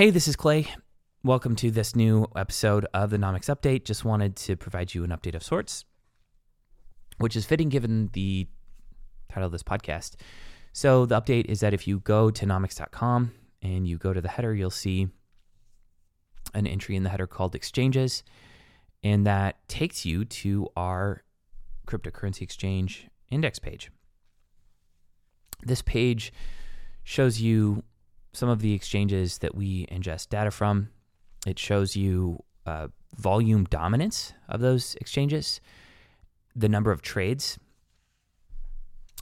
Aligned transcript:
Hey, 0.00 0.08
this 0.08 0.28
is 0.28 0.34
Clay. 0.34 0.66
Welcome 1.22 1.54
to 1.56 1.70
this 1.70 1.94
new 1.94 2.26
episode 2.34 2.86
of 2.94 3.10
the 3.10 3.18
Nomics 3.18 3.54
Update. 3.54 3.84
Just 3.84 4.02
wanted 4.02 4.34
to 4.36 4.56
provide 4.56 4.94
you 4.94 5.04
an 5.04 5.10
update 5.10 5.34
of 5.34 5.42
sorts, 5.42 5.84
which 7.18 7.36
is 7.36 7.44
fitting 7.44 7.68
given 7.68 8.08
the 8.14 8.48
title 9.28 9.44
of 9.44 9.52
this 9.52 9.62
podcast. 9.62 10.14
So, 10.72 11.04
the 11.04 11.20
update 11.20 11.44
is 11.50 11.60
that 11.60 11.74
if 11.74 11.86
you 11.86 11.98
go 11.98 12.30
to 12.30 12.46
nomics.com 12.46 13.32
and 13.60 13.86
you 13.86 13.98
go 13.98 14.14
to 14.14 14.22
the 14.22 14.30
header, 14.30 14.54
you'll 14.54 14.70
see 14.70 15.08
an 16.54 16.66
entry 16.66 16.96
in 16.96 17.02
the 17.02 17.10
header 17.10 17.26
called 17.26 17.54
Exchanges, 17.54 18.22
and 19.04 19.26
that 19.26 19.68
takes 19.68 20.06
you 20.06 20.24
to 20.24 20.66
our 20.78 21.24
cryptocurrency 21.86 22.40
exchange 22.40 23.06
index 23.30 23.58
page. 23.58 23.90
This 25.62 25.82
page 25.82 26.32
shows 27.04 27.42
you 27.42 27.84
some 28.32 28.48
of 28.48 28.60
the 28.60 28.74
exchanges 28.74 29.38
that 29.38 29.54
we 29.54 29.86
ingest 29.86 30.28
data 30.28 30.50
from. 30.50 30.90
It 31.46 31.58
shows 31.58 31.96
you 31.96 32.42
uh, 32.66 32.88
volume 33.16 33.64
dominance 33.64 34.32
of 34.48 34.60
those 34.60 34.94
exchanges, 34.96 35.60
the 36.54 36.68
number 36.68 36.90
of 36.90 37.02
trades 37.02 37.58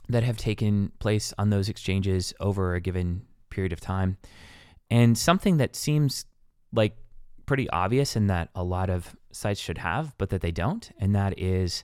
that 0.07 0.23
have 0.23 0.37
taken 0.37 0.91
place 0.99 1.33
on 1.37 1.49
those 1.49 1.69
exchanges 1.69 2.33
over 2.39 2.75
a 2.75 2.81
given 2.81 3.21
period 3.49 3.71
of 3.71 3.79
time, 3.79 4.17
and 4.89 5.17
something 5.17 5.57
that 5.57 5.75
seems 5.75 6.25
like 6.73 6.97
pretty 7.45 7.69
obvious 7.69 8.15
and 8.15 8.29
that 8.29 8.49
a 8.53 8.63
lot 8.63 8.89
of 8.89 9.15
sites 9.31 9.59
should 9.59 9.77
have, 9.77 10.15
but 10.17 10.29
that 10.29 10.41
they 10.41 10.51
don't, 10.51 10.91
and 10.99 11.15
that 11.15 11.37
is 11.39 11.83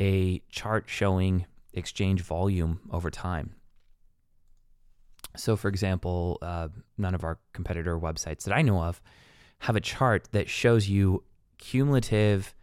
a 0.00 0.40
chart 0.50 0.84
showing 0.86 1.46
exchange 1.72 2.22
volume 2.22 2.80
over 2.90 3.10
time. 3.10 3.54
So, 5.36 5.56
for 5.56 5.68
example, 5.68 6.38
uh, 6.42 6.68
none 6.98 7.14
of 7.14 7.24
our 7.24 7.38
competitor 7.52 7.98
websites 7.98 8.44
that 8.44 8.54
I 8.54 8.62
know 8.62 8.82
of 8.82 9.00
have 9.60 9.76
a 9.76 9.80
chart 9.80 10.28
that 10.32 10.48
shows 10.48 10.88
you 10.88 11.24
cumulative 11.58 12.54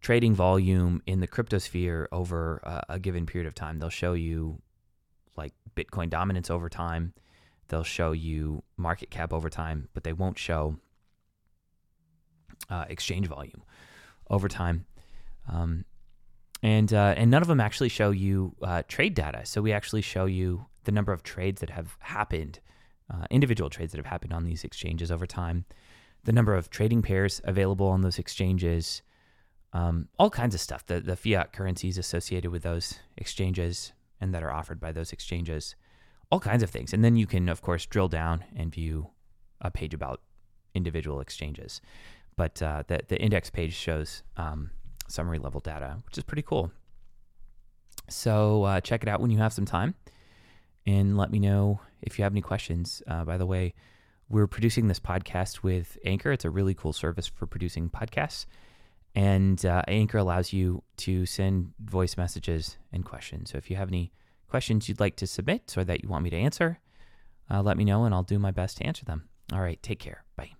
trading 0.00 0.34
volume 0.34 1.00
in 1.06 1.20
the 1.20 1.28
cryptosphere 1.28 2.06
over 2.10 2.60
uh, 2.64 2.80
a 2.88 2.98
given 2.98 3.26
period 3.26 3.46
of 3.46 3.54
time. 3.54 3.78
They'll 3.78 3.88
show 3.90 4.14
you 4.14 4.60
like 5.36 5.52
Bitcoin 5.76 6.10
dominance 6.10 6.50
over 6.50 6.68
time, 6.68 7.14
they'll 7.68 7.84
show 7.84 8.12
you 8.12 8.62
market 8.76 9.10
cap 9.10 9.32
over 9.32 9.48
time, 9.48 9.88
but 9.94 10.04
they 10.04 10.12
won't 10.12 10.38
show 10.38 10.76
uh, 12.68 12.84
exchange 12.88 13.26
volume 13.26 13.62
over 14.28 14.48
time. 14.48 14.86
Um, 15.50 15.84
and 16.62 16.92
uh, 16.92 17.14
and 17.16 17.30
none 17.30 17.42
of 17.42 17.48
them 17.48 17.60
actually 17.60 17.88
show 17.88 18.10
you 18.10 18.54
uh, 18.62 18.82
trade 18.86 19.14
data. 19.14 19.44
So 19.44 19.60
we 19.62 19.72
actually 19.72 20.02
show 20.02 20.26
you 20.26 20.66
the 20.84 20.92
number 20.92 21.12
of 21.12 21.22
trades 21.22 21.60
that 21.60 21.70
have 21.70 21.96
happened, 22.00 22.60
uh, 23.12 23.24
individual 23.30 23.70
trades 23.70 23.92
that 23.92 23.98
have 23.98 24.06
happened 24.06 24.32
on 24.32 24.44
these 24.44 24.64
exchanges 24.64 25.10
over 25.10 25.26
time, 25.26 25.64
the 26.24 26.32
number 26.32 26.54
of 26.54 26.70
trading 26.70 27.02
pairs 27.02 27.40
available 27.44 27.88
on 27.88 28.02
those 28.02 28.18
exchanges, 28.18 29.02
um, 29.72 30.08
all 30.18 30.30
kinds 30.30 30.54
of 30.54 30.60
stuff. 30.60 30.86
The 30.86 31.00
the 31.00 31.16
fiat 31.16 31.52
currencies 31.52 31.98
associated 31.98 32.50
with 32.50 32.62
those 32.62 32.98
exchanges 33.16 33.92
and 34.20 34.34
that 34.34 34.42
are 34.42 34.52
offered 34.52 34.80
by 34.80 34.92
those 34.92 35.12
exchanges, 35.12 35.74
all 36.30 36.40
kinds 36.40 36.62
of 36.62 36.70
things. 36.70 36.92
And 36.92 37.04
then 37.04 37.16
you 37.16 37.26
can 37.26 37.48
of 37.48 37.62
course 37.62 37.86
drill 37.86 38.08
down 38.08 38.44
and 38.54 38.72
view 38.72 39.10
a 39.60 39.70
page 39.70 39.94
about 39.94 40.20
individual 40.74 41.20
exchanges. 41.20 41.80
But 42.36 42.62
uh, 42.62 42.84
the 42.86 43.00
the 43.08 43.20
index 43.20 43.50
page 43.50 43.74
shows 43.74 44.22
um, 44.36 44.70
summary 45.08 45.38
level 45.38 45.60
data, 45.60 45.98
which 46.06 46.18
is 46.18 46.24
pretty 46.24 46.42
cool. 46.42 46.70
So 48.08 48.64
uh, 48.64 48.80
check 48.80 49.02
it 49.02 49.08
out 49.08 49.20
when 49.20 49.30
you 49.30 49.38
have 49.38 49.52
some 49.52 49.64
time 49.64 49.94
and 50.86 51.16
let 51.16 51.30
me 51.30 51.38
know 51.38 51.80
if 52.00 52.18
you 52.18 52.24
have 52.24 52.32
any 52.32 52.40
questions. 52.40 53.02
Uh, 53.06 53.24
by 53.24 53.36
the 53.36 53.46
way, 53.46 53.74
we're 54.28 54.46
producing 54.46 54.88
this 54.88 55.00
podcast 55.00 55.62
with 55.62 55.98
Anchor. 56.04 56.32
It's 56.32 56.44
a 56.44 56.50
really 56.50 56.74
cool 56.74 56.92
service 56.92 57.26
for 57.26 57.46
producing 57.46 57.90
podcasts. 57.90 58.46
And 59.14 59.64
uh, 59.66 59.82
Anchor 59.88 60.18
allows 60.18 60.52
you 60.52 60.82
to 60.98 61.26
send 61.26 61.72
voice 61.78 62.16
messages 62.16 62.78
and 62.92 63.04
questions. 63.04 63.50
So 63.50 63.58
if 63.58 63.70
you 63.70 63.76
have 63.76 63.88
any 63.88 64.12
questions 64.48 64.88
you'd 64.88 65.00
like 65.00 65.16
to 65.16 65.26
submit 65.26 65.74
or 65.76 65.84
that 65.84 66.02
you 66.02 66.08
want 66.08 66.24
me 66.24 66.30
to 66.30 66.36
answer, 66.36 66.78
uh, 67.50 67.62
let 67.62 67.76
me 67.76 67.84
know 67.84 68.04
and 68.04 68.14
I'll 68.14 68.22
do 68.22 68.38
my 68.38 68.50
best 68.50 68.78
to 68.78 68.84
answer 68.84 69.04
them. 69.04 69.28
All 69.52 69.60
right, 69.60 69.82
take 69.82 69.98
care. 69.98 70.24
Bye. 70.36 70.52